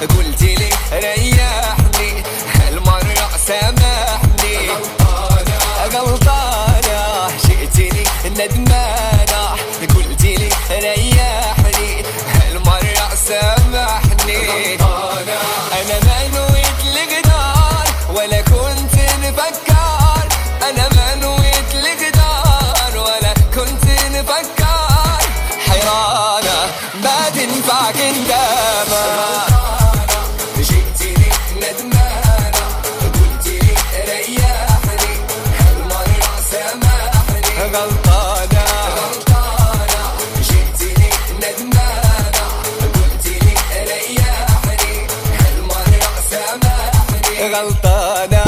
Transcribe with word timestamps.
قلت 0.00 0.42
لي 0.42 0.70
ريحني 0.92 2.22
هالمرة 2.54 3.30
سامحني. 3.46 4.58
غلطانة 5.92 7.28
ندمان 8.38 8.87
غلطانة 37.74 38.64
غلطانة 38.96 40.02
جئتني 40.42 41.10
ندمانة 41.36 42.46
قلت 42.94 43.26
لي 43.26 43.54
ريحني 43.88 45.06
هالمرة 45.40 46.12
سامحني 46.30 47.54
غلطانة 47.54 48.44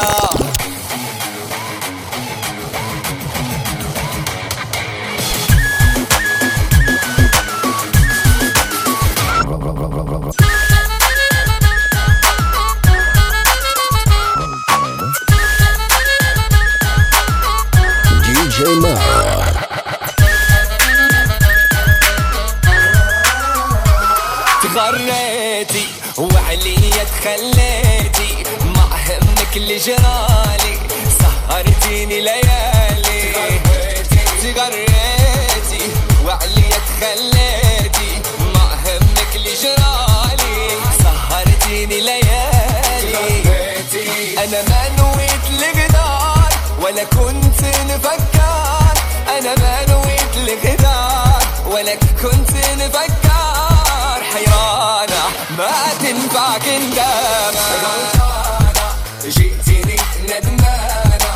تغريتي 25.60 25.86
وعليا 26.18 27.04
تخليتي 27.04 28.44
ما 28.64 28.88
همك 29.06 29.56
جرالي 29.78 30.78
سهرتيني 31.20 32.20
ليالي. 32.20 33.32
تغريتي 34.42 35.82
وعليا 36.24 36.78
تخليتي 36.88 38.10
ما 38.54 38.66
همك 38.84 39.36
اللي 39.36 39.54
جرالي 39.62 40.70
سهرتيني 41.02 42.00
ليالي. 42.00 43.42
أنا 44.38 44.62
ما 44.62 44.88
نويت 44.98 45.44
الغدار 45.50 46.52
ولا 46.80 47.04
كنت 47.04 47.64
نفكر 47.90 48.94
أنا 49.38 49.54
ما 49.54 49.84
نويت 49.88 50.36
الغدار 50.36 51.42
ولا 51.66 51.94
كنت 51.94 52.50
نفكر. 52.78 53.29
ما 55.60 55.94
تنفع 56.02 56.58
كندامة 56.58 57.60
جئتني 59.24 59.96
ندمانة 60.22 61.32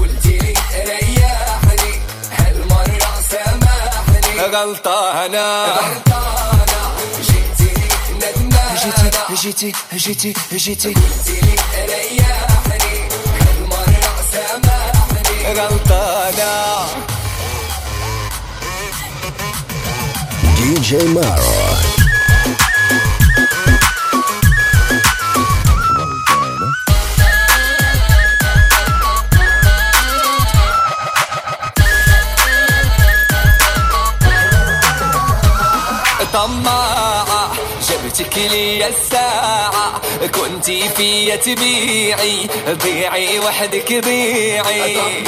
قلت 0.00 0.26
لي 0.26 0.54
ريحني 0.86 1.92
هالمرة 2.38 3.14
سامحني 3.30 4.40
غلطانة 4.40 5.64
غلطانة 5.64 6.82
جئتني 7.28 7.88
ندمانة 8.16 9.34
جيتي 9.42 9.72
جيتي 9.92 10.34
جيتي 10.52 10.88
قلت 10.88 11.28
لي 11.28 11.56
ريحني 11.88 13.08
هالمرة 13.40 14.14
سامحني 14.32 15.60
غلطانة 15.60 16.86
DJ 20.58 20.90
Mara. 21.14 22.01
طماعة 36.42 37.52
جبتك 37.88 38.38
لي 38.38 38.88
الساعة. 38.88 40.00
كنتي 40.34 40.88
فيا 40.88 41.36
تبيعي. 41.36 42.48
ضيعي 42.68 43.38
وحدك 43.38 44.04
ضيعي 44.04 45.24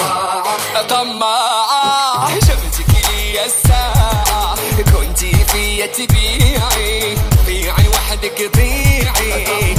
طماعة 0.88 2.34
جبتك 2.34 2.90
لي 3.08 3.44
الساعة. 3.44 4.54
كنتي 4.92 5.32
فيا 5.52 5.86
تبيعي. 5.86 7.18
ضيعي 7.46 7.88
وحدك 7.94 8.50
ضيعي 8.56 9.74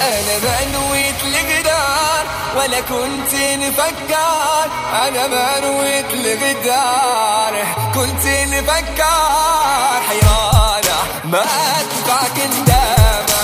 أنا 0.00 0.38
ما 0.44 0.58
نويت 0.72 1.18
ولا 2.56 2.80
كنت 2.80 3.34
نفكر. 3.34 4.70
أنا 4.92 5.26
ما 5.26 5.60
نويت 5.60 6.10
الغدار 6.12 7.54
كنت 7.94 8.26
نفكر. 8.26 9.38
حيرانة 10.08 10.37
ما 11.32 11.44
تنفعك 11.90 12.38
ندامة 12.38 13.40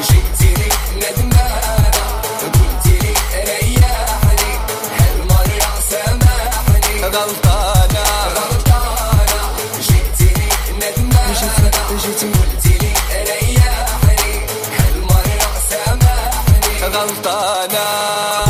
جيتي 0.00 0.54
لي 0.54 0.68
ندمانة 0.96 2.04
قلتي 2.42 2.98
لي 2.98 3.14
ريحني 3.48 4.52
هالمرة 4.98 5.72
سامحني 5.90 7.04
غلطانة. 7.04 8.04
غلطانة 8.36 9.40
جيتي 9.80 10.28
لي 10.34 10.48
ندمانة 10.76 11.48
قلتي 11.90 12.78
لي 12.78 12.92
ريحني 13.30 14.32
هالمرة 14.78 15.50
سامحني 15.70 16.74
غلطانة. 16.82 18.45